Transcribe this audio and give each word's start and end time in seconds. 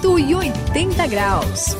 180 0.00 1.06
graus. 1.08 1.76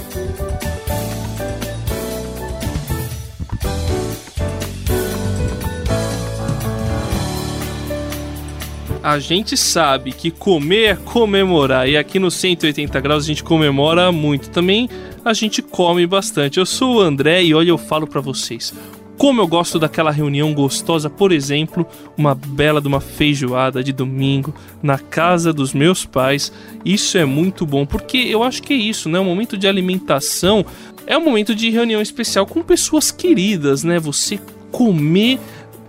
A 9.01 9.21
gente 9.21 9.57
sabe 9.57 10.11
que 10.11 10.33
comer 10.33 10.85
é 10.85 10.97
comemorar 10.97 11.89
e 11.89 11.97
aqui 11.97 12.19
no 12.19 12.31
180 12.31 13.01
graus 13.01 13.25
a 13.25 13.27
gente 13.29 13.45
comemora 13.45 14.11
muito 14.11 14.51
também. 14.51 14.91
A 15.25 15.33
gente 15.33 15.63
come 15.63 16.05
bastante. 16.05 16.59
Eu 16.59 16.67
sou 16.67 16.97
o 16.97 17.01
André 17.01 17.45
e 17.45 17.55
olha 17.55 17.71
eu 17.71 17.79
falo 17.79 18.07
para 18.07 18.21
vocês. 18.21 18.75
Como 19.19 19.41
eu 19.41 19.49
gosto 19.49 19.81
daquela 19.81 20.13
reunião 20.13 20.55
gostosa, 20.55 21.11
por 21.11 21.33
exemplo, 21.33 21.85
uma 22.17 22.37
bela 22.37 22.81
de 22.81 22.87
uma 22.87 23.01
feijoada 23.01 23.83
de 23.83 23.93
domingo 23.93 24.55
na 24.81 24.97
casa 24.97 25.53
dos 25.53 25.75
meus 25.75 26.05
pais. 26.05 26.53
Isso 26.85 27.19
é 27.19 27.25
muito 27.25 27.67
bom, 27.67 27.85
porque 27.85 28.17
eu 28.17 28.45
acho 28.45 28.63
que 28.63 28.73
é 28.73 28.77
isso, 28.77 29.09
né? 29.09 29.19
Um 29.19 29.25
momento 29.25 29.59
de 29.59 29.67
alimentação 29.67 30.65
é 31.05 31.19
um 31.19 31.25
momento 31.25 31.53
de 31.53 31.69
reunião 31.69 32.01
especial 32.01 32.47
com 32.47 32.63
pessoas 32.63 33.11
queridas, 33.11 33.83
né? 33.83 33.99
Você 33.99 34.39
comer 34.71 35.41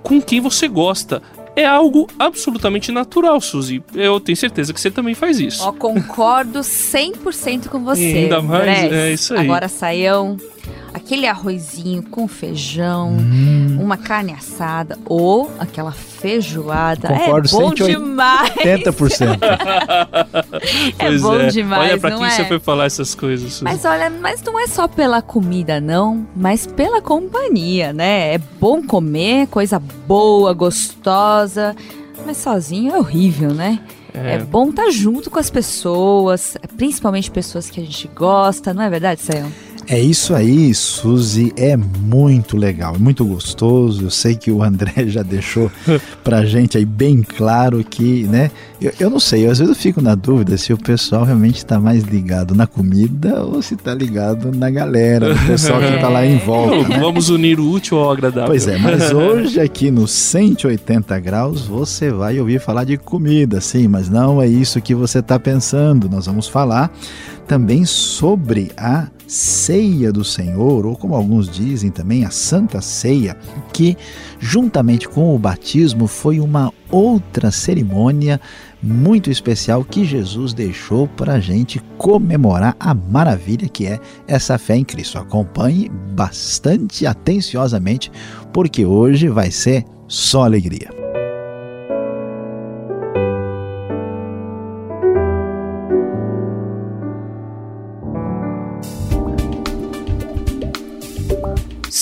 com 0.02 0.20
quem 0.20 0.42
você 0.42 0.68
gosta 0.68 1.22
é 1.56 1.66
algo 1.66 2.08
absolutamente 2.18 2.92
natural, 2.92 3.40
Suzy. 3.42 3.84
Eu 3.94 4.20
tenho 4.20 4.38
certeza 4.38 4.74
que 4.74 4.80
você 4.80 4.90
também 4.90 5.14
faz 5.14 5.40
isso. 5.40 5.62
Ó, 5.64 5.72
concordo 5.72 6.60
100% 6.60 7.68
com 7.68 7.84
você. 7.84 8.02
E 8.02 8.18
ainda 8.18 8.42
mais, 8.42 8.92
é 8.92 9.14
isso 9.14 9.34
aí. 9.34 9.42
Agora, 9.42 9.68
Saião, 9.68 10.38
aquele 11.00 11.26
arrozinho 11.26 12.04
com 12.04 12.28
feijão, 12.28 13.12
hum. 13.12 13.78
uma 13.80 13.98
carne 13.98 14.34
assada 14.34 14.98
ou 15.06 15.50
aquela 15.58 15.92
feijoada. 15.92 17.08
Concordo, 17.08 17.48
é 17.48 17.52
bom 17.52 17.74
demais. 17.74 18.54
80%. 18.56 19.40
é 21.00 21.18
bom 21.18 21.40
é. 21.40 21.48
demais. 21.48 21.92
Olha 21.92 22.00
pra 22.00 22.12
quem 22.12 22.26
é? 22.26 22.30
você 22.30 22.46
foi 22.46 22.60
falar 22.60 22.86
essas 22.86 23.16
coisas. 23.16 23.54
Suzy. 23.54 23.64
Mas 23.64 23.86
olha, 23.86 24.10
mas 24.10 24.44
não 24.44 24.60
é 24.60 24.68
só 24.68 24.88
pela 24.88 25.22
comida, 25.22 25.80
não, 25.80 26.28
mas 26.36 26.68
pela 26.68 27.02
companhia, 27.02 27.94
né? 27.94 28.36
É 28.36 28.38
bom 28.60 28.84
comer, 28.84 29.48
coisa 29.48 29.80
boa, 29.80 30.54
gostosa. 30.54 31.76
Mas 32.26 32.38
sozinho 32.38 32.94
é 32.94 32.98
horrível, 32.98 33.54
né? 33.54 33.80
É. 34.14 34.36
é 34.36 34.40
bom 34.40 34.70
estar 34.70 34.86
tá 34.86 34.92
junto 34.92 35.30
com 35.30 35.40
as 35.40 35.50
pessoas, 35.50 36.58
principalmente 36.76 37.30
pessoas 37.30 37.70
que 37.70 37.80
a 37.80 37.84
gente 37.84 38.08
gosta, 38.14 38.74
não 38.74 38.82
é 38.82 38.90
verdade, 38.90 39.22
Sayão? 39.22 39.52
É 39.92 40.00
isso 40.00 40.36
aí, 40.36 40.72
Suzy, 40.72 41.52
é 41.58 41.76
muito 41.76 42.56
legal, 42.56 42.94
é 42.94 43.00
muito 43.00 43.26
gostoso. 43.26 44.04
Eu 44.04 44.12
sei 44.12 44.36
que 44.36 44.52
o 44.52 44.62
André 44.62 44.94
já 45.10 45.24
deixou 45.24 45.72
pra 46.24 46.46
gente 46.46 46.78
aí 46.78 46.86
bem 46.86 47.24
claro 47.24 47.84
que, 47.84 48.26
né? 48.26 48.52
Eu, 48.80 48.94
eu 49.00 49.10
não 49.10 49.20
sei, 49.20 49.48
eu, 49.48 49.52
às 49.52 49.58
vezes 49.58 49.76
eu 49.76 49.82
fico 49.82 50.00
na 50.00 50.14
dúvida 50.14 50.56
se 50.60 50.72
o 50.72 50.78
pessoal 50.78 51.24
realmente 51.24 51.58
está 51.58 51.80
mais 51.80 52.04
ligado 52.04 52.54
na 52.54 52.68
comida 52.68 53.44
ou 53.44 53.64
se 53.64 53.74
está 53.74 53.92
ligado 53.96 54.56
na 54.56 54.70
galera, 54.70 55.34
o 55.34 55.48
pessoal 55.48 55.80
que 55.80 55.88
está 55.88 56.08
lá 56.08 56.24
em 56.24 56.38
volta. 56.38 56.88
Né? 56.88 57.00
Vamos 57.00 57.30
unir 57.30 57.60
o 57.60 57.72
útil 57.72 57.98
ao 57.98 58.12
agradável. 58.12 58.50
Pois 58.50 58.68
é, 58.68 58.78
mas 58.78 59.10
hoje 59.12 59.60
aqui 59.60 59.90
no 59.90 60.08
180 60.08 61.20
graus 61.20 61.66
você 61.66 62.12
vai 62.12 62.40
ouvir 62.40 62.62
falar 62.62 62.84
de 62.84 62.96
comida, 62.96 63.60
sim, 63.60 63.88
mas 63.88 64.08
não 64.08 64.40
é 64.40 64.46
isso 64.46 64.80
que 64.82 64.94
você 64.94 65.18
está 65.18 65.40
pensando. 65.40 66.08
Nós 66.08 66.28
vamos 66.28 66.48
falar 66.48 66.92
também 67.48 67.84
sobre 67.86 68.72
a 68.78 69.08
ceia 69.30 70.12
do 70.12 70.24
Senhor, 70.24 70.88
ou 70.88 70.96
como 70.96 71.14
alguns 71.14 71.48
dizem 71.48 71.92
também, 71.92 72.26
a 72.26 72.32
Santa 72.32 72.82
Ceia, 72.82 73.38
que 73.72 73.96
juntamente 74.40 75.08
com 75.08 75.36
o 75.36 75.40
batismo 75.40 76.08
foi 76.08 76.40
uma 76.40 76.74
outra 76.90 77.52
cerimônia 77.52 78.42
muito 78.82 79.30
especial 79.30 79.84
que 79.84 80.04
Jesus 80.04 80.52
deixou 80.52 81.08
para 81.08 81.34
a 81.34 81.40
gente 81.40 81.80
comemorar 81.98 82.76
a 82.80 82.94
maravilha 82.96 83.70
que 83.70 83.86
é 83.86 84.00
essa 84.28 84.58
fé 84.58 84.78
em 84.78 84.84
Cristo. 84.84 85.20
Acompanhe 85.20 85.90
bastante 86.16 87.06
atenciosamente, 87.06 88.12
porque 88.52 88.84
hoje 88.84 89.28
vai 89.28 89.52
ser 89.52 89.86
só 90.08 90.44
alegria. 90.44 90.99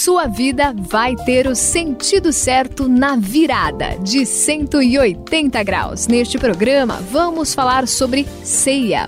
Sua 0.07 0.25
vida 0.25 0.73
vai 0.73 1.18
ter 1.18 1.47
o 1.47 1.53
sentido 1.53 2.31
certo 2.31 2.88
na 2.88 3.18
virada 3.18 3.97
de 4.01 4.25
180 4.25 5.62
graus. 5.63 6.07
Neste 6.07 6.38
programa, 6.38 7.01
vamos 7.12 7.53
falar 7.53 7.90
sobre 7.90 8.25
ceia. 8.41 9.06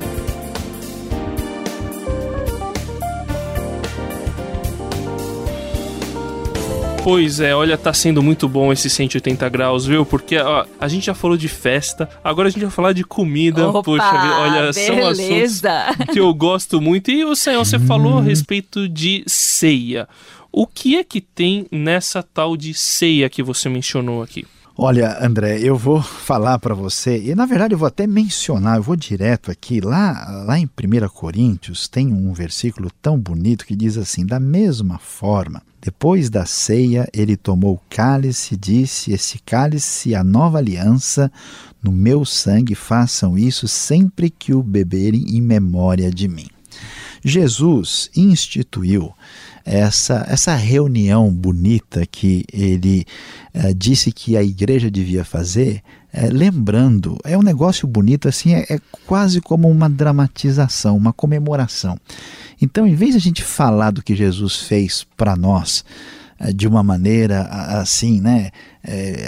Pois 7.01 7.39
é, 7.39 7.55
olha, 7.55 7.77
tá 7.77 7.93
sendo 7.93 8.21
muito 8.21 8.49
bom 8.49 8.73
esse 8.73 8.89
180 8.89 9.47
graus, 9.47 9.85
viu? 9.85 10.05
Porque 10.05 10.37
ó, 10.37 10.65
a 10.77 10.87
gente 10.89 11.05
já 11.05 11.13
falou 11.13 11.37
de 11.37 11.47
festa, 11.47 12.09
agora 12.21 12.49
a 12.49 12.51
gente 12.51 12.61
vai 12.61 12.69
falar 12.69 12.91
de 12.91 13.05
comida. 13.05 13.69
Opa, 13.69 13.83
Poxa, 13.83 14.03
olha, 14.41 14.71
beleza. 14.73 14.73
são 14.73 15.07
assuntos 15.07 16.13
que 16.13 16.19
eu 16.19 16.33
gosto 16.33 16.81
muito. 16.81 17.09
E 17.09 17.23
o 17.23 17.37
Senhor, 17.37 17.63
você 17.63 17.79
falou 17.79 18.17
a 18.17 18.21
respeito 18.21 18.89
de 18.89 19.23
ceia. 19.25 20.09
O 20.51 20.65
que 20.65 20.97
é 20.97 21.03
que 21.03 21.21
tem 21.21 21.67
nessa 21.71 22.23
tal 22.23 22.57
de 22.57 22.73
ceia 22.73 23.29
que 23.29 23.43
você 23.43 23.69
mencionou 23.69 24.23
aqui? 24.23 24.45
Olha, 24.81 25.17
André, 25.21 25.59
eu 25.59 25.75
vou 25.75 26.01
falar 26.01 26.57
para 26.57 26.73
você, 26.73 27.21
e 27.21 27.35
na 27.35 27.45
verdade 27.45 27.73
eu 27.73 27.77
vou 27.77 27.87
até 27.87 28.07
mencionar, 28.07 28.77
eu 28.77 28.83
vou 28.83 28.95
direto 28.95 29.51
aqui, 29.51 29.81
lá, 29.81 30.43
lá 30.47 30.57
em 30.57 30.63
1 30.63 31.09
Coríntios 31.09 31.89
tem 31.89 32.13
um 32.13 32.31
versículo 32.31 32.89
tão 33.01 33.19
bonito 33.19 33.65
que 33.65 33.75
diz 33.75 33.97
assim: 33.97 34.25
da 34.25 34.39
mesma 34.39 34.97
forma, 34.97 35.61
depois 35.81 36.29
da 36.29 36.45
ceia, 36.45 37.07
ele 37.13 37.37
tomou 37.37 37.75
o 37.75 37.81
cálice 37.89 38.53
e 38.53 38.57
disse: 38.57 39.11
Esse 39.11 39.39
cálice, 39.39 40.13
a 40.13 40.23
nova 40.23 40.57
aliança, 40.57 41.31
no 41.81 41.91
meu 41.91 42.25
sangue, 42.25 42.73
façam 42.73 43.37
isso 43.37 43.67
sempre 43.67 44.29
que 44.29 44.53
o 44.53 44.63
beberem 44.63 45.35
em 45.35 45.41
memória 45.41 46.09
de 46.09 46.27
mim. 46.27 46.47
Jesus 47.23 48.09
instituiu 48.15 49.13
essa, 49.65 50.25
essa 50.27 50.55
reunião 50.55 51.31
bonita 51.31 52.03
que 52.05 52.43
ele 52.51 53.05
uh, 53.53 53.73
disse 53.75 54.11
que 54.11 54.35
a 54.35 54.43
igreja 54.43 54.89
devia 54.89 55.23
fazer, 55.23 55.83
uh, 56.11 56.27
lembrando, 56.31 57.17
é 57.23 57.37
um 57.37 57.43
negócio 57.43 57.87
bonito 57.87 58.27
assim, 58.27 58.55
é, 58.55 58.65
é 58.67 58.79
quase 59.05 59.39
como 59.39 59.69
uma 59.69 59.87
dramatização, 59.87 60.97
uma 60.97 61.13
comemoração. 61.13 61.99
Então, 62.59 62.87
em 62.87 62.95
vez 62.95 63.11
de 63.11 63.17
a 63.17 63.21
gente 63.21 63.43
falar 63.43 63.91
do 63.91 64.01
que 64.01 64.15
Jesus 64.15 64.55
fez 64.55 65.05
para 65.15 65.35
nós, 65.35 65.85
uh, 66.41 66.51
de 66.51 66.67
uma 66.67 66.81
maneira 66.81 67.43
assim, 67.79 68.19
né, 68.19 68.49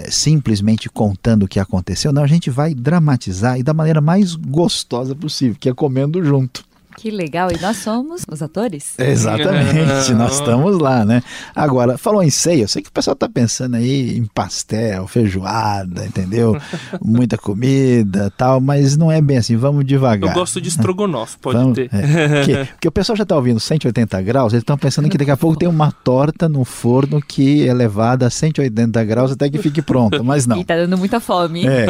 simplesmente 0.09 0.89
contando 0.89 1.43
o 1.43 1.47
que 1.47 1.59
aconteceu, 1.59 2.11
não, 2.11 2.23
a 2.23 2.27
gente 2.27 2.49
vai 2.49 2.73
dramatizar 2.73 3.59
e 3.59 3.63
da 3.63 3.75
maneira 3.75 4.01
mais 4.01 4.33
gostosa 4.33 5.13
possível, 5.13 5.55
que 5.59 5.69
é 5.69 5.73
comendo 5.73 6.23
junto. 6.23 6.70
Que 6.97 7.09
legal, 7.09 7.51
e 7.51 7.59
nós 7.59 7.77
somos 7.77 8.23
os 8.29 8.41
atores? 8.41 8.93
Exatamente, 8.97 10.13
nós 10.13 10.35
estamos 10.35 10.77
lá, 10.77 11.05
né? 11.05 11.21
Agora, 11.55 11.97
falou 11.97 12.23
em 12.23 12.29
ceia, 12.29 12.63
eu 12.63 12.67
sei 12.67 12.81
que 12.81 12.89
o 12.89 12.91
pessoal 12.91 13.13
está 13.13 13.27
pensando 13.27 13.75
aí 13.75 14.17
em 14.17 14.25
pastel, 14.25 15.07
feijoada, 15.07 16.05
entendeu? 16.05 16.57
Muita 17.03 17.37
comida 17.37 18.31
tal, 18.37 18.61
mas 18.61 18.97
não 18.97 19.11
é 19.11 19.21
bem 19.21 19.37
assim, 19.37 19.55
vamos 19.55 19.85
devagar. 19.85 20.31
Eu 20.31 20.33
gosto 20.33 20.61
de 20.61 20.69
estrogonofe, 20.69 21.37
pode 21.39 21.57
vamos, 21.57 21.75
ter. 21.75 21.89
É, 21.93 22.37
porque, 22.37 22.55
porque, 22.73 22.87
o 22.87 22.91
pessoal 22.91 23.15
já 23.15 23.23
está 23.23 23.35
ouvindo 23.35 23.59
180 23.59 24.21
graus, 24.21 24.53
eles 24.53 24.61
estão 24.61 24.77
pensando 24.77 25.09
que 25.09 25.17
daqui 25.17 25.31
a 25.31 25.37
pouco 25.37 25.57
tem 25.57 25.67
uma 25.67 25.91
torta 25.91 26.47
no 26.47 26.63
forno 26.63 27.21
que 27.21 27.67
é 27.67 27.73
levada 27.73 28.27
a 28.27 28.29
180 28.29 29.03
graus 29.03 29.31
até 29.31 29.49
que 29.49 29.57
fique 29.57 29.81
pronta, 29.81 30.21
mas 30.23 30.45
não. 30.45 30.57
E 30.57 30.65
tá 30.65 30.75
dando 30.75 30.97
muita 30.97 31.19
fome. 31.19 31.65
É, 31.67 31.85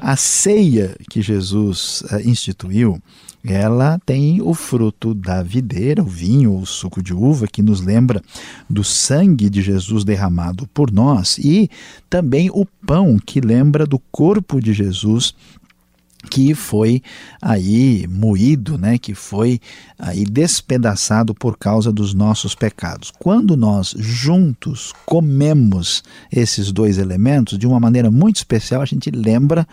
a 0.00 0.16
ceia 0.16 0.96
que 1.10 1.20
Jesus 1.22 2.02
uh, 2.02 2.20
instituiu, 2.28 3.00
ela 3.48 3.98
tem 4.04 4.40
o 4.42 4.54
fruto 4.54 5.14
da 5.14 5.42
videira, 5.42 6.02
o 6.02 6.06
vinho, 6.06 6.56
o 6.56 6.66
suco 6.66 7.02
de 7.02 7.14
uva, 7.14 7.46
que 7.46 7.62
nos 7.62 7.80
lembra 7.80 8.22
do 8.68 8.82
sangue 8.82 9.48
de 9.48 9.62
Jesus 9.62 10.04
derramado 10.04 10.66
por 10.68 10.90
nós, 10.90 11.38
e 11.38 11.70
também 12.10 12.50
o 12.50 12.66
pão, 12.86 13.18
que 13.18 13.40
lembra 13.40 13.86
do 13.86 13.98
corpo 14.10 14.60
de 14.60 14.72
Jesus 14.72 15.34
que 16.30 16.54
foi 16.54 17.02
aí 17.40 18.06
moído, 18.08 18.76
né, 18.76 18.98
que 18.98 19.14
foi 19.14 19.60
aí 19.98 20.24
despedaçado 20.24 21.34
por 21.34 21.56
causa 21.56 21.92
dos 21.92 22.14
nossos 22.14 22.54
pecados. 22.54 23.12
Quando 23.18 23.56
nós 23.56 23.94
juntos 23.96 24.92
comemos 25.04 26.02
esses 26.30 26.72
dois 26.72 26.98
elementos 26.98 27.58
de 27.58 27.66
uma 27.66 27.80
maneira 27.80 28.10
muito 28.10 28.36
especial, 28.36 28.82
a 28.82 28.86
gente 28.86 29.10
lembra 29.10 29.66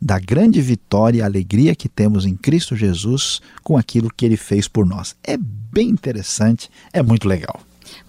da 0.00 0.18
grande 0.18 0.60
vitória 0.62 1.18
e 1.18 1.22
alegria 1.22 1.74
que 1.74 1.88
temos 1.88 2.24
em 2.24 2.34
Cristo 2.34 2.74
Jesus 2.74 3.40
com 3.62 3.76
aquilo 3.76 4.10
que 4.14 4.24
ele 4.24 4.36
fez 4.36 4.66
por 4.66 4.86
nós. 4.86 5.14
É 5.22 5.36
bem 5.36 5.88
interessante, 5.90 6.70
é 6.92 7.02
muito 7.02 7.28
legal. 7.28 7.60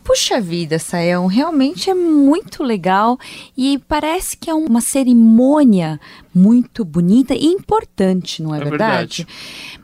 Puxa 0.04 0.42
vida, 0.42 0.80
Sayão, 0.80 1.28
realmente 1.28 1.90
é 1.90 1.94
muito 1.94 2.64
legal 2.64 3.20
e 3.56 3.80
parece 3.88 4.36
que 4.36 4.50
é 4.50 4.54
uma 4.54 4.82
cerimônia 4.82 6.00
muito 6.34 6.86
bonita 6.86 7.34
e 7.36 7.46
importante, 7.46 8.42
não 8.42 8.56
é, 8.56 8.58
é 8.58 8.64
verdade? 8.64 9.26
verdade? 9.26 9.28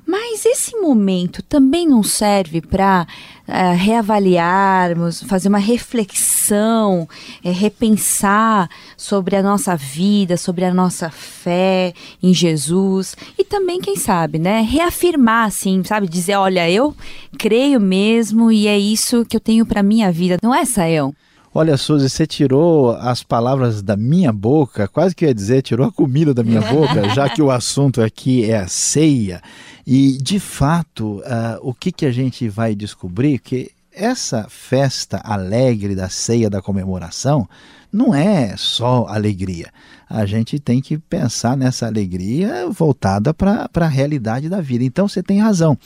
Mas 0.07 0.45
esse 0.45 0.77
momento 0.77 1.43
também 1.43 1.85
não 1.85 2.01
serve 2.01 2.61
para 2.61 3.05
uh, 3.45 3.51
eh, 3.51 3.73
reavaliarmos, 3.73 5.21
fazer 5.23 5.49
uma 5.49 5.57
reflexão, 5.57 7.09
é, 7.43 7.51
repensar 7.51 8.69
sobre 8.95 9.35
a 9.35 9.43
nossa 9.43 9.75
vida, 9.75 10.37
sobre 10.37 10.63
a 10.63 10.73
nossa 10.73 11.09
fé 11.09 11.93
em 12.23 12.33
Jesus 12.33 13.17
e 13.37 13.43
também, 13.43 13.81
quem 13.81 13.97
sabe, 13.97 14.39
né, 14.39 14.61
reafirmar, 14.61 15.47
assim, 15.47 15.83
sabe, 15.83 16.07
dizer, 16.07 16.35
olha, 16.35 16.71
eu 16.71 16.95
creio 17.37 17.81
mesmo 17.81 18.49
e 18.49 18.65
é 18.65 18.79
isso 18.79 19.25
que 19.25 19.35
eu 19.35 19.41
tenho 19.41 19.65
para 19.65 19.83
minha 19.83 20.09
vida, 20.09 20.16
não 20.41 20.53
é, 20.53 20.65
Sael? 20.65 21.13
Olha, 21.53 21.75
Suzy, 21.75 22.09
você 22.09 22.27
tirou 22.27 22.91
as 22.97 23.23
palavras 23.23 23.81
da 23.81 23.95
minha 23.95 24.31
boca, 24.31 24.87
quase 24.87 25.15
que 25.15 25.25
ia 25.25 25.33
dizer, 25.33 25.63
tirou 25.63 25.87
a 25.87 25.91
comida 25.91 26.33
da 26.33 26.43
minha 26.43 26.61
boca, 26.61 27.09
já 27.15 27.29
que 27.29 27.41
o 27.41 27.49
assunto 27.49 28.01
aqui 28.01 28.49
é 28.49 28.57
a 28.57 28.67
ceia. 28.67 29.41
E, 29.85 30.17
de 30.21 30.39
fato, 30.39 31.19
uh, 31.19 31.57
o 31.61 31.73
que, 31.73 31.91
que 31.91 32.05
a 32.05 32.11
gente 32.11 32.47
vai 32.47 32.75
descobrir? 32.75 33.39
Que 33.39 33.71
essa 33.91 34.45
festa 34.49 35.19
alegre 35.23 35.95
da 35.95 36.09
ceia 36.09 36.49
da 36.49 36.61
comemoração 36.61 37.49
não 37.91 38.13
é 38.13 38.55
só 38.57 39.05
alegria. 39.07 39.71
A 40.09 40.25
gente 40.25 40.57
tem 40.57 40.81
que 40.81 40.97
pensar 40.97 41.57
nessa 41.57 41.85
alegria 41.85 42.69
voltada 42.69 43.33
para 43.33 43.69
a 43.73 43.87
realidade 43.87 44.47
da 44.47 44.61
vida. 44.61 44.83
Então 44.83 45.07
você 45.07 45.21
tem 45.21 45.39
razão. 45.39 45.77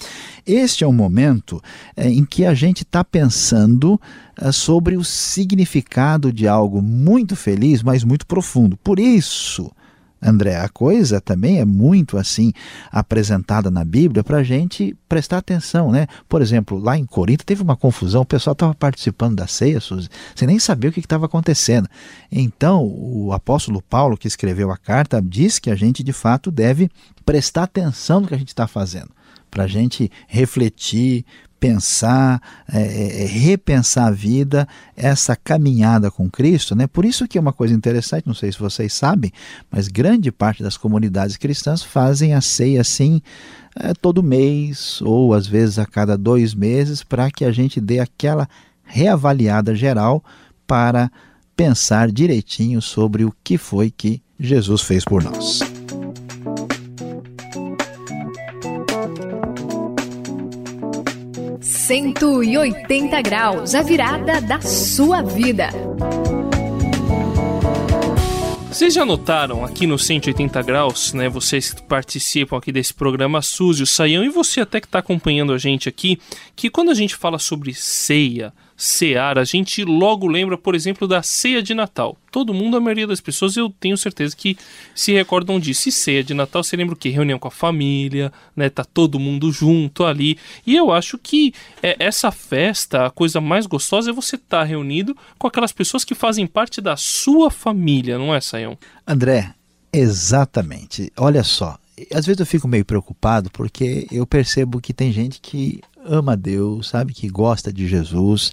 Este 0.46 0.84
é 0.84 0.88
um 0.88 0.94
momento 0.94 1.62
é, 1.96 2.08
em 2.08 2.24
que 2.24 2.46
a 2.46 2.54
gente 2.54 2.84
está 2.84 3.04
pensando 3.04 4.00
é, 4.40 4.52
sobre 4.52 4.96
o 4.96 5.04
significado 5.04 6.32
de 6.32 6.48
algo 6.48 6.82
muito 6.82 7.36
feliz, 7.36 7.82
mas 7.82 8.04
muito 8.04 8.28
profundo. 8.28 8.78
Por 8.78 9.00
isso, 9.00 9.72
André, 10.22 10.56
a 10.56 10.70
coisa 10.70 11.20
também 11.20 11.60
é 11.60 11.66
muito 11.66 12.18
assim 12.18 12.54
apresentada 12.92 13.72
na 13.72 13.84
Bíblia 13.84 14.24
para 14.24 14.38
a 14.38 14.44
gente 14.44 14.96
prestar 15.10 15.40
atenção, 15.40 15.92
né? 15.92 16.06
Por 16.30 16.42
exemplo, 16.42 16.78
lá 16.78 16.98
em 16.98 17.06
Corinto 17.06 17.46
teve 17.46 17.64
uma 17.64 17.76
confusão, 17.76 18.22
o 18.22 18.26
pessoal 18.26 18.54
estava 18.54 18.76
participando 18.76 19.36
da 19.38 19.48
ceia, 19.48 19.80
Suzy, 19.80 20.10
sem 20.36 20.48
nem 20.48 20.60
saber 20.60 20.90
o 20.90 20.92
que 20.92 21.00
estava 21.00 21.26
acontecendo. 21.26 21.90
Então, 22.32 22.84
o 22.86 23.34
apóstolo 23.34 23.82
Paulo, 23.82 24.16
que 24.18 24.28
escreveu 24.28 24.70
a 24.72 24.78
carta, 24.78 25.22
diz 25.22 25.58
que 25.58 25.72
a 25.72 25.76
gente 25.76 26.04
de 26.04 26.14
fato 26.14 26.52
deve 26.52 26.90
prestar 27.26 27.64
atenção 27.64 28.22
no 28.22 28.28
que 28.28 28.36
a 28.36 28.38
gente 28.38 28.50
está 28.50 28.68
fazendo, 28.68 29.10
para 29.50 29.64
a 29.64 29.68
gente 29.68 30.12
refletir, 30.28 31.26
pensar, 31.62 32.42
é, 32.74 32.82
é, 32.82 33.24
é, 33.24 33.26
repensar 33.28 34.08
a 34.08 34.12
vida, 34.12 34.68
essa 34.98 35.36
caminhada 35.36 36.10
com 36.10 36.28
Cristo, 36.28 36.76
né? 36.76 36.88
Por 36.88 37.06
isso 37.06 37.28
que 37.28 37.38
é 37.38 37.42
uma 37.42 37.54
coisa 37.54 37.72
interessante, 37.72 38.26
não 38.26 38.34
sei 38.34 38.52
se 38.52 38.58
vocês 38.58 38.92
sabem, 38.92 39.32
mas 39.70 39.88
grande 39.88 40.32
parte 40.32 40.64
das 40.64 40.76
comunidades 40.76 41.38
cristãs 41.38 41.84
fazem 41.84 42.34
a 42.34 42.42
ceia 42.42 42.82
assim 42.82 43.22
é, 43.76 43.94
todo 43.94 44.24
mês 44.24 45.04
ou 45.04 45.36
às 45.36 45.46
vezes 45.46 45.78
a 45.78 45.86
cada 45.86 46.18
dois 46.18 46.56
meses 46.56 47.04
para 47.04 47.30
que 47.30 47.46
a 47.46 47.52
gente 47.52 47.80
dê 47.80 48.00
aquela 48.00 48.50
reavaliada 48.84 49.76
geral 49.76 50.24
para 50.66 51.12
pensar 51.56 52.12
direitinho 52.12 52.82
sobre 52.82 53.24
o 53.24 53.32
que 53.44 53.56
foi 53.56 53.92
que 53.92 54.20
Jesus 54.40 54.82
fez 54.82 55.06
por 55.06 55.24
nós. 55.24 55.60
180 61.92 63.22
graus, 63.22 63.76
a 63.76 63.82
virada 63.82 64.40
da 64.40 64.62
sua 64.62 65.22
vida. 65.22 65.68
Vocês 68.70 68.94
já 68.94 69.04
notaram 69.04 69.66
aqui 69.66 69.86
no 69.86 70.00
180 70.00 70.62
graus, 70.62 71.12
né? 71.12 71.28
Vocês 71.28 71.74
que 71.74 71.84
participam 71.84 72.58
aqui 72.58 72.72
desse 72.72 72.94
programa, 72.94 73.42
Suzy, 73.42 73.84
o 73.84 73.86
Saião 73.86 74.24
e 74.24 74.30
você 74.30 74.62
até 74.62 74.80
que 74.80 74.88
está 74.88 75.00
acompanhando 75.00 75.52
a 75.52 75.58
gente 75.58 75.90
aqui, 75.90 76.18
que 76.56 76.70
quando 76.70 76.92
a 76.92 76.94
gente 76.94 77.14
fala 77.14 77.38
sobre 77.38 77.74
ceia, 77.74 78.54
cear, 78.82 79.38
a 79.38 79.44
gente 79.44 79.86
logo 79.86 80.26
lembra, 80.26 80.58
por 80.58 80.74
exemplo, 80.74 81.08
da 81.08 81.22
ceia 81.22 81.62
de 81.62 81.72
Natal. 81.72 82.18
Todo 82.32 82.52
mundo, 82.52 82.78
a 82.78 82.80
maioria 82.80 83.06
das 83.06 83.22
pessoas, 83.22 83.56
eu 83.56 83.70
tenho 83.70 83.96
certeza 83.96 84.36
que 84.36 84.58
se 84.96 85.14
recordam 85.14 85.60
disso. 85.60 85.88
E 85.88 85.92
ceia 85.92 86.24
de 86.24 86.34
Natal, 86.34 86.64
você 86.64 86.76
lembra 86.76 86.96
o 86.96 86.98
quê? 86.98 87.10
Reunião 87.10 87.38
com 87.38 87.48
a 87.48 87.52
família, 87.52 88.34
né? 88.56 88.70
Tá 88.70 88.84
todo 88.84 89.20
mundo 89.20 89.52
junto 89.52 90.04
ali. 90.04 90.36
E 90.66 90.76
eu 90.76 90.92
acho 90.92 91.20
que 91.20 91.54
é, 91.84 91.96
essa 92.00 92.32
festa, 92.32 93.06
a 93.06 93.12
coisa 93.12 93.40
mais 93.40 93.68
gostosa 93.68 94.10
é 94.10 94.14
você 94.14 94.36
estar 94.36 94.62
tá 94.62 94.64
reunido 94.64 95.16
com 95.38 95.46
aquelas 95.46 95.72
pessoas 95.72 96.04
que 96.04 96.16
fazem 96.16 96.48
parte 96.48 96.82
da 96.82 96.98
sua 96.98 97.52
família, 97.52 98.18
não 98.18 98.34
é, 98.34 98.42
Sayão? 98.42 98.76
André, 99.06 99.54
exatamente. 99.94 101.14
Olha 101.18 101.44
só, 101.44 101.78
às 102.14 102.26
vezes 102.26 102.40
eu 102.40 102.46
fico 102.46 102.68
meio 102.68 102.86
preocupado 102.86 103.50
porque 103.52 104.08
eu 104.12 104.26
percebo 104.26 104.82
que 104.82 104.94
tem 104.94 105.12
gente 105.12 105.40
que 105.42 105.82
ama 106.06 106.36
Deus, 106.36 106.90
sabe 106.90 107.14
que 107.14 107.28
gosta 107.28 107.72
de 107.72 107.88
Jesus. 107.88 108.52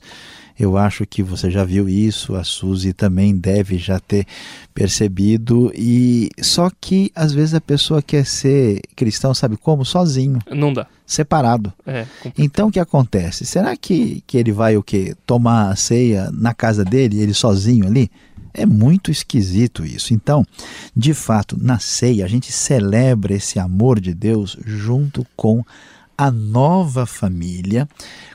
Eu 0.59 0.77
acho 0.77 1.07
que 1.07 1.23
você 1.23 1.51
já 1.51 1.65
viu 1.65 1.89
isso, 1.89 2.35
a 2.35 2.43
Suzy 2.43 2.93
também 2.93 3.37
deve 3.37 3.79
já 3.79 4.01
ter 4.01 4.27
percebido. 4.75 5.71
E 5.75 6.31
só 6.43 6.69
que 6.81 7.13
às 7.15 7.33
vezes 7.33 7.55
a 7.55 7.61
pessoa 7.61 8.03
quer 8.03 8.27
ser 8.27 8.81
cristão, 8.97 9.33
sabe 9.33 9.57
como? 9.57 9.85
Sozinho. 9.85 10.41
Não 10.51 10.73
dá. 10.73 10.87
Separado. 11.07 11.73
É, 11.87 12.05
então 12.37 12.69
o 12.69 12.73
que 12.73 12.81
acontece? 12.81 13.47
Será 13.47 13.77
que, 13.77 14.23
que 14.27 14.37
ele 14.37 14.51
vai 14.53 14.77
o 14.77 14.83
quê? 14.83 15.15
Tomar 15.25 15.71
a 15.71 15.77
ceia 15.77 16.29
na 16.33 16.53
casa 16.53 16.85
dele, 16.85 17.21
ele 17.21 17.33
sozinho 17.33 17.87
ali? 17.87 18.11
É 18.53 18.67
muito 18.67 19.11
esquisito 19.11 19.85
isso. 19.85 20.13
Então, 20.13 20.45
de 20.97 21.15
fato, 21.15 21.57
na 21.61 21.79
ceia 21.79 22.25
a 22.25 22.29
gente 22.29 22.51
celebra 22.51 23.35
esse 23.35 23.59
amor 23.61 24.01
de 24.01 24.13
Deus 24.13 24.57
junto 24.67 25.25
com 25.37 25.61
a 25.61 25.65
nova 26.31 27.07
família 27.07 27.89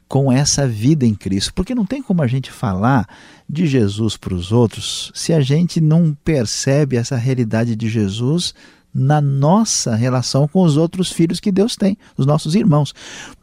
com 0.08 0.32
essa 0.32 0.68
vida 0.68 1.06
em 1.06 1.14
Cristo. 1.14 1.54
Porque 1.54 1.76
não 1.76 1.86
tem 1.86 2.02
como 2.02 2.22
a 2.22 2.28
gente 2.28 2.52
falar 2.52 3.08
de 3.50 3.66
Jesus 3.66 4.16
para 4.16 4.34
os 4.34 4.52
outros 4.52 5.12
se 5.14 5.34
a 5.34 5.42
gente 5.42 5.82
não 5.82 6.16
percebe 6.24 6.96
essa 6.96 7.18
realidade 7.18 7.76
de 7.76 7.90
Jesus 7.90 8.54
na 8.94 9.20
nossa 9.20 9.96
relação 9.96 10.48
com 10.48 10.62
os 10.62 10.78
outros 10.78 11.12
filhos 11.12 11.40
que 11.40 11.52
Deus 11.52 11.76
tem, 11.76 11.98
os 12.16 12.26
nossos 12.26 12.54
irmãos. 12.54 12.94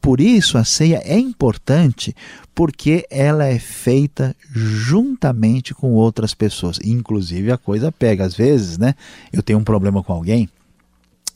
Por 0.01 0.21
isso 0.21 0.57
a 0.57 0.65
ceia 0.65 1.03
é 1.05 1.19
importante, 1.19 2.15
porque 2.55 3.05
ela 3.11 3.45
é 3.45 3.59
feita 3.59 4.37
juntamente 4.53 5.75
com 5.75 5.93
outras 5.93 6.35
pessoas. 6.35 6.79
Inclusive 6.85 7.51
a 7.51 7.59
coisa 7.59 7.91
pega 7.91 8.25
às 8.25 8.35
vezes, 8.35 8.79
né? 8.79 8.94
Eu 9.32 9.43
tenho 9.43 9.59
um 9.59 9.65
problema 9.65 10.03
com 10.05 10.13
alguém, 10.13 10.49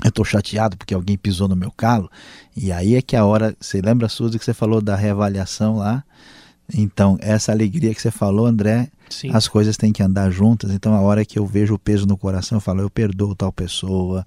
eu 0.05 0.11
estou 0.11 0.25
chateado 0.25 0.77
porque 0.77 0.93
alguém 0.93 1.17
pisou 1.17 1.49
no 1.49 1.57
meu 1.57 1.71
calo. 1.71 2.11
E 2.55 2.71
aí 2.71 2.95
é 2.95 3.01
que 3.01 3.17
a 3.17 3.25
hora. 3.25 3.57
Você 3.59 3.81
lembra, 3.81 4.07
Suzy, 4.07 4.39
que 4.39 4.45
você 4.45 4.53
falou 4.53 4.83
da 4.83 4.95
reavaliação 4.95 5.79
lá? 5.79 6.05
Então, 6.73 7.19
essa 7.21 7.53
alegria 7.53 7.95
que 7.95 8.01
você 8.01 8.11
falou, 8.11 8.47
André, 8.47 8.89
Sim. 9.09 9.31
as 9.33 9.49
coisas 9.49 9.77
têm 9.77 9.93
que 9.93 10.03
andar 10.03 10.31
juntas. 10.31 10.71
Então, 10.71 10.95
a 10.95 11.01
hora 11.01 11.25
que 11.25 11.39
eu 11.39 11.47
vejo 11.47 11.75
o 11.75 11.79
peso 11.79 12.07
no 12.07 12.19
coração, 12.19 12.57
eu 12.57 12.61
falo, 12.61 12.83
eu 12.83 12.91
perdoo 12.91 13.35
tal 13.35 13.51
pessoa. 13.51 14.27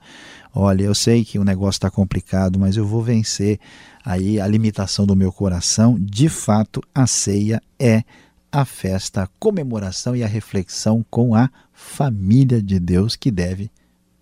Olha, 0.53 0.83
eu 0.83 0.95
sei 0.95 1.23
que 1.23 1.37
o 1.37 1.43
negócio 1.43 1.77
está 1.77 1.91
complicado, 1.91 2.59
mas 2.59 2.75
eu 2.75 2.85
vou 2.85 3.03
vencer 3.03 3.59
aí 4.03 4.39
a 4.39 4.47
limitação 4.47 5.05
do 5.05 5.15
meu 5.15 5.31
coração. 5.31 5.95
De 5.99 6.27
fato, 6.27 6.81
a 6.93 7.05
ceia 7.05 7.61
é 7.79 8.03
a 8.51 8.65
festa, 8.65 9.23
a 9.23 9.27
comemoração 9.39 10.15
e 10.15 10.23
a 10.23 10.27
reflexão 10.27 11.05
com 11.09 11.35
a 11.35 11.49
família 11.71 12.61
de 12.61 12.79
Deus 12.79 13.15
que 13.15 13.29
deve 13.29 13.69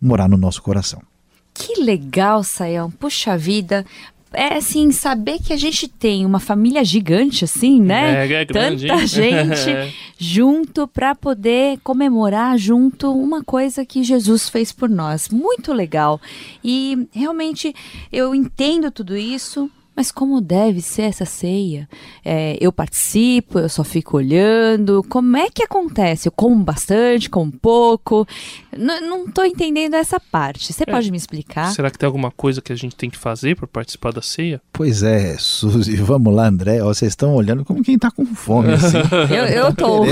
morar 0.02 0.28
no 0.28 0.38
nosso 0.38 0.62
coração. 0.62 1.02
Que 1.56 1.82
legal, 1.82 2.44
Sayão. 2.44 2.92
Puxa 2.92 3.38
vida, 3.38 3.86
é 4.36 4.56
assim, 4.56 4.92
saber 4.92 5.40
que 5.40 5.54
a 5.54 5.58
gente 5.58 5.88
tem 5.88 6.26
uma 6.26 6.40
família 6.40 6.84
gigante, 6.84 7.46
assim, 7.46 7.82
né? 7.82 8.28
É, 8.28 8.42
é 8.42 8.46
grande, 8.46 8.88
Tanta 8.88 9.08
gente 9.08 9.72
junto 10.20 10.88
para 10.88 11.16
poder 11.16 11.80
comemorar 11.84 12.58
junto 12.58 13.12
uma 13.12 13.44
coisa 13.44 13.86
que 13.86 14.04
Jesus 14.04 14.50
fez 14.50 14.72
por 14.74 14.90
nós. 14.90 15.30
Muito 15.30 15.72
legal. 15.72 16.20
E 16.64 17.08
realmente 17.14 17.74
eu 18.12 18.36
entendo 18.36 18.92
tudo 18.92 19.16
isso. 19.16 19.72
Mas 19.96 20.12
como 20.12 20.42
deve 20.42 20.82
ser 20.82 21.04
essa 21.04 21.26
ceia? 21.26 21.88
É, 22.24 22.58
eu 22.60 22.72
participo, 22.72 23.60
eu 23.60 23.70
só 23.70 23.84
fico 23.84 24.18
olhando. 24.18 25.04
Como 25.08 25.38
é 25.38 25.50
que 25.50 25.64
acontece? 25.64 26.28
Eu 26.28 26.32
como 26.32 26.64
bastante, 26.64 27.30
como 27.30 27.52
pouco? 27.52 28.28
N 28.76 29.00
não 29.02 29.26
estou 29.26 29.46
entendendo 29.46 29.94
essa 29.94 30.20
parte. 30.20 30.74
Você 30.74 30.84
é, 30.84 30.92
pode 30.92 31.10
me 31.12 31.18
explicar? 31.18 31.72
Será 31.72 31.90
que 31.90 31.98
tem 31.98 32.08
alguma 32.08 32.30
coisa 32.30 32.62
que 32.62 32.74
a 32.74 32.76
gente 32.76 32.96
tem 32.96 33.10
que 33.10 33.18
fazer 33.18 33.56
para 33.56 33.68
participar 33.68 34.12
da 34.12 34.22
ceia? 34.22 34.62
Pois 34.74 35.02
é, 35.02 35.38
Suzy. 35.38 35.96
Vamos 36.04 36.34
lá, 36.34 36.48
André. 36.48 36.82
Ó, 36.82 36.88
vocês 36.88 37.14
estão 37.14 37.34
olhando 37.34 37.64
como 37.64 37.84
quem 37.84 37.96
está 37.96 38.12
com 38.12 38.26
fome. 38.26 38.74
Assim, 38.74 38.98
eu, 39.34 39.46
eu 39.46 39.74
tô. 39.74 40.04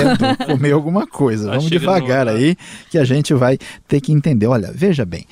comer 0.45 0.71
alguma 0.71 1.05
coisa. 1.05 1.47
Tá 1.47 1.55
Vamos 1.57 1.69
devagar 1.69 2.27
aí 2.27 2.55
que 2.89 2.97
a 2.97 3.03
gente 3.03 3.33
vai 3.33 3.57
ter 3.87 3.99
que 3.99 4.11
entender. 4.11 4.47
Olha, 4.47 4.71
veja 4.73 5.05
bem. 5.05 5.25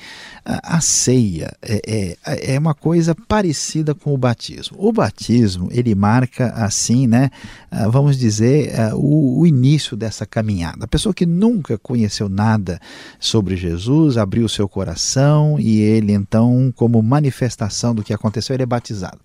A, 0.44 0.80
ceia 0.80 1.54
é, 1.62 2.16
é, 2.26 2.54
é, 2.54 2.58
uma 2.58 2.74
coisa 2.74 3.14
parecida 3.14 3.94
com 3.94 4.12
o 4.12 4.18
batismo. 4.18 4.76
O 4.78 4.92
batismo, 4.92 5.68
ele 5.70 5.94
marca 5.94 6.48
assim, 6.54 7.06
né, 7.06 7.30
ah, 7.70 7.88
vamos 7.88 8.18
dizer, 8.18 8.78
ah, 8.78 8.96
o, 8.96 9.40
o 9.40 9.46
início 9.46 9.96
dessa 9.96 10.26
caminhada. 10.26 10.84
A 10.84 10.88
pessoa 10.88 11.14
que 11.14 11.24
nunca 11.24 11.78
conheceu 11.78 12.28
nada 12.28 12.80
sobre 13.20 13.56
Jesus, 13.56 14.18
abriu 14.18 14.48
seu 14.48 14.68
coração 14.68 15.60
e 15.60 15.80
ele 15.80 16.12
então, 16.12 16.72
como 16.74 17.00
manifestação 17.02 17.94
do 17.94 18.02
que 18.02 18.12
aconteceu, 18.12 18.54
ele 18.54 18.64
é 18.64 18.66
batizado. 18.66 19.18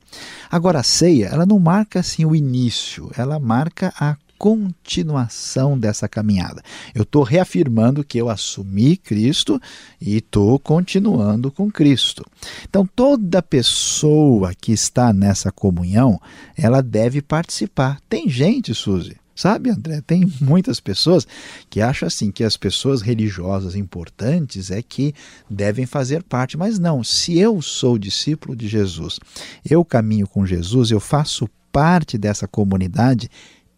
Agora 0.51 0.79
a 0.79 0.83
ceia, 0.83 1.27
ela 1.27 1.45
não 1.45 1.59
marca 1.59 1.99
assim 1.99 2.25
o 2.25 2.35
início, 2.35 3.11
ela 3.17 3.39
marca 3.39 3.93
a 3.99 4.15
continuação 4.37 5.77
dessa 5.77 6.07
caminhada. 6.07 6.61
Eu 6.93 7.03
estou 7.03 7.23
reafirmando 7.23 8.03
que 8.03 8.17
eu 8.17 8.29
assumi 8.29 8.97
Cristo 8.97 9.59
e 9.99 10.17
estou 10.17 10.59
continuando 10.59 11.51
com 11.51 11.71
Cristo. 11.71 12.23
Então, 12.67 12.85
toda 12.85 13.41
pessoa 13.41 14.53
que 14.53 14.71
está 14.71 15.11
nessa 15.11 15.51
comunhão, 15.51 16.19
ela 16.55 16.81
deve 16.81 17.21
participar. 17.21 17.99
Tem 18.09 18.29
gente, 18.29 18.73
Suzy, 18.73 19.17
Sabe, 19.37 19.69
André, 19.69 20.01
tem 20.01 20.25
muitas 20.41 20.79
pessoas 20.79 21.27
que 21.69 21.79
acham 21.79 22.07
assim 22.07 22.31
que 22.31 22.43
as 22.43 22.57
pessoas 22.57 23.03
religiosas 23.03 23.75
importantes 23.75 24.71
é 24.71 24.81
que 24.81 25.13
devem 25.47 25.85
fazer 25.85 26.23
parte, 26.23 26.57
mas 26.57 26.79
não. 26.79 27.03
Se 27.03 27.37
eu 27.37 27.61
sou 27.61 27.99
discípulo 27.99 28.55
de 28.55 28.67
Jesus, 28.67 29.19
eu 29.63 29.85
caminho 29.85 30.27
com 30.27 30.43
Jesus, 30.43 30.89
eu 30.89 30.99
faço 30.99 31.47
parte 31.71 32.17
dessa 32.17 32.47
comunidade, 32.47 33.29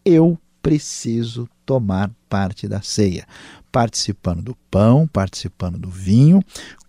eu 0.02 0.38
preciso 0.62 1.48
tomar 1.64 2.10
parte 2.28 2.68
da 2.68 2.82
ceia, 2.82 3.26
participando 3.70 4.42
do 4.42 4.56
pão, 4.70 5.06
participando 5.06 5.78
do 5.78 5.90
vinho, 5.90 6.42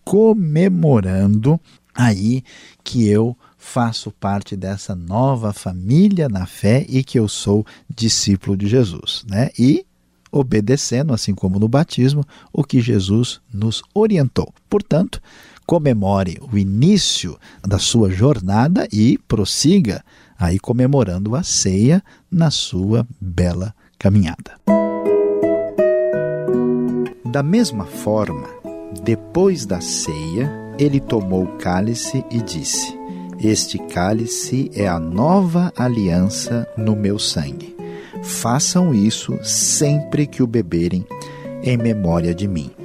comemorando 0.04 1.60
aí 1.94 2.44
que 2.84 3.08
eu 3.08 3.38
faço 3.58 4.12
parte 4.12 4.56
dessa 4.56 4.96
nova 4.96 5.54
família 5.54 6.28
na 6.28 6.46
fé 6.46 6.86
e 6.90 7.04
que 7.04 7.20
eu 7.20 7.28
sou 7.28 7.66
discípulo 7.88 8.58
de 8.58 8.68
Jesus, 8.68 9.24
né? 9.28 9.50
E 9.58 9.86
obedecendo, 10.32 11.14
assim 11.14 11.36
como 11.36 11.60
no 11.60 11.68
batismo, 11.68 12.26
o 12.54 12.64
que 12.64 12.80
Jesus 12.80 13.42
nos 13.54 13.84
orientou. 13.94 14.54
Portanto, 14.70 15.22
comemore 15.72 16.38
o 16.52 16.58
início 16.58 17.40
da 17.66 17.80
sua 17.80 18.12
jornada 18.12 18.90
e 18.92 19.18
prossiga 19.26 20.04
aí 20.38 20.60
comemorando 20.60 21.34
a 21.34 21.44
ceia 21.44 22.04
na 22.30 22.52
sua 22.52 23.08
bela 23.22 23.74
caminhada. 23.98 24.60
Da 27.24 27.42
mesma 27.42 27.86
forma, 27.86 28.50
depois 29.02 29.66
da 29.66 29.80
ceia, 29.80 30.52
ele 30.78 31.00
tomou 31.00 31.46
o 31.46 31.58
cálice 31.58 32.22
e 32.30 32.42
disse: 32.42 32.94
Este 33.40 33.80
cálice 33.80 34.70
é 34.76 34.90
a 34.90 35.00
nova 35.00 35.72
aliança 35.78 36.68
no 36.76 36.98
meu 36.98 37.18
sangue. 37.18 37.78
Façam 38.22 38.94
isso 38.94 39.40
sempre 39.42 40.28
que 40.28 40.44
o 40.44 40.48
beberem, 40.48 41.08
em 41.64 41.78
memória 41.78 42.36
de 42.36 42.46
mim. 42.46 42.81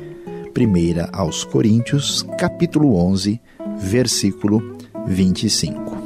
1 0.59 1.11
aos 1.13 1.45
Coríntios, 1.45 2.23
capítulo 2.39 2.97
11, 2.97 3.39
versículo 3.79 4.79
25. 5.07 5.97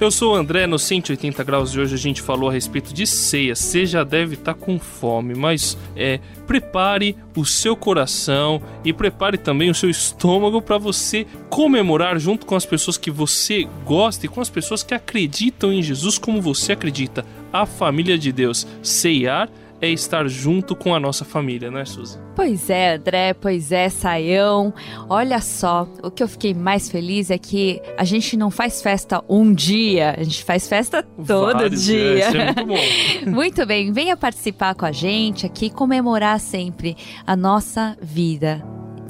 Eu 0.00 0.10
sou 0.10 0.32
o 0.32 0.34
André, 0.34 0.66
no 0.66 0.78
180 0.78 1.44
graus 1.44 1.70
de 1.70 1.78
hoje 1.78 1.94
a 1.94 1.98
gente 1.98 2.22
falou 2.22 2.48
a 2.48 2.52
respeito 2.52 2.92
de 2.92 3.06
ceia. 3.06 3.54
Você 3.54 3.84
já 3.84 4.02
deve 4.02 4.34
estar 4.34 4.54
tá 4.54 4.58
com 4.58 4.78
fome, 4.78 5.34
mas 5.34 5.76
é, 5.94 6.18
prepare 6.46 7.14
o 7.36 7.44
seu 7.44 7.76
coração 7.76 8.62
e 8.82 8.94
prepare 8.94 9.36
também 9.36 9.68
o 9.68 9.74
seu 9.74 9.90
estômago 9.90 10.62
para 10.62 10.78
você 10.78 11.26
comemorar 11.50 12.18
junto 12.18 12.46
com 12.46 12.56
as 12.56 12.64
pessoas 12.64 12.96
que 12.96 13.10
você 13.10 13.68
gosta 13.84 14.24
e 14.24 14.28
com 14.28 14.40
as 14.40 14.48
pessoas 14.48 14.82
que 14.82 14.94
acreditam 14.94 15.70
em 15.70 15.82
Jesus 15.82 16.16
como 16.16 16.40
você 16.40 16.72
acredita. 16.72 17.26
A 17.52 17.66
família 17.66 18.16
de 18.16 18.32
Deus. 18.32 18.66
Ceiar 18.82 19.48
é 19.80 19.88
estar 19.88 20.28
junto 20.28 20.76
com 20.76 20.94
a 20.94 21.00
nossa 21.00 21.24
família, 21.24 21.70
não 21.70 21.78
é, 21.78 21.84
Suzy? 21.84 22.18
Pois 22.36 22.68
é, 22.68 22.96
André, 22.96 23.32
pois 23.32 23.72
é, 23.72 23.88
Saião. 23.88 24.74
Olha 25.08 25.40
só, 25.40 25.88
o 26.02 26.10
que 26.10 26.22
eu 26.22 26.28
fiquei 26.28 26.52
mais 26.52 26.90
feliz 26.90 27.30
é 27.30 27.38
que 27.38 27.80
a 27.96 28.04
gente 28.04 28.36
não 28.36 28.50
faz 28.50 28.82
festa 28.82 29.24
um 29.28 29.52
dia, 29.52 30.14
a 30.18 30.22
gente 30.22 30.44
faz 30.44 30.68
festa 30.68 31.02
todo 31.02 31.52
Vários 31.52 31.82
dia. 31.82 32.30
Dias, 32.30 32.34
é 32.34 32.44
muito 32.44 32.66
bom. 32.66 33.30
muito 33.30 33.66
bem, 33.66 33.92
venha 33.92 34.16
participar 34.16 34.74
com 34.74 34.84
a 34.84 34.92
gente 34.92 35.46
aqui, 35.46 35.70
comemorar 35.70 36.38
sempre 36.38 36.96
a 37.26 37.34
nossa 37.34 37.96
vida 38.02 38.62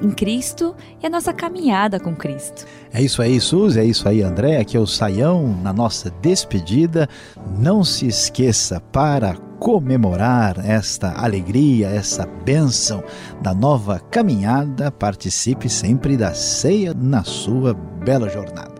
em 0.03 0.11
Cristo 0.11 0.75
e 1.03 1.07
a 1.07 1.11
nossa 1.11 1.33
caminhada 1.33 2.01
com 2.01 2.15
Cristo. 2.15 2.67
É 2.93 3.03
isso 3.03 3.23
aí, 3.23 3.41
Suzy, 3.41 3.81
é 3.81 3.85
isso 3.85 4.09
aí, 4.09 4.23
André. 4.23 4.59
Aqui 4.59 4.77
é 4.77 4.81
o 4.81 4.87
Saião 4.87 5.57
na 5.63 5.73
nossa 5.73 6.11
despedida. 6.23 7.09
Não 7.59 7.85
se 7.85 8.07
esqueça 8.07 8.81
para 8.93 9.37
comemorar 9.59 10.59
esta 10.65 11.13
alegria, 11.23 11.89
essa 11.89 12.27
bênção 12.27 13.05
da 13.43 13.55
nova 13.55 14.01
caminhada, 14.11 14.91
participe 14.91 15.69
sempre 15.69 16.17
da 16.17 16.33
ceia 16.33 16.95
na 16.95 17.23
sua 17.23 17.75
bela 17.75 18.29
jornada. 18.29 18.80